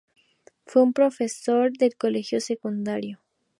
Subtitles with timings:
[0.65, 3.19] Fue profesor de colegio secundario.